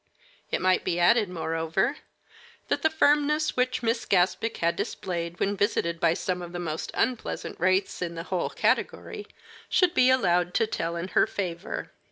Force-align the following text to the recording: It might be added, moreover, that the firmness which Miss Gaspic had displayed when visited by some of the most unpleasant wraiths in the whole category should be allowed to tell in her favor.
It 0.49 0.61
might 0.61 0.83
be 0.83 0.99
added, 0.99 1.29
moreover, 1.29 1.97
that 2.69 2.81
the 2.81 2.89
firmness 2.89 3.55
which 3.55 3.83
Miss 3.83 4.03
Gaspic 4.05 4.57
had 4.57 4.75
displayed 4.75 5.39
when 5.39 5.55
visited 5.55 5.99
by 5.99 6.15
some 6.15 6.41
of 6.41 6.53
the 6.53 6.59
most 6.59 6.89
unpleasant 6.95 7.59
wraiths 7.59 8.01
in 8.01 8.15
the 8.15 8.23
whole 8.23 8.49
category 8.49 9.27
should 9.69 9.93
be 9.93 10.09
allowed 10.09 10.55
to 10.55 10.65
tell 10.65 10.95
in 10.95 11.09
her 11.09 11.27
favor. 11.27 11.91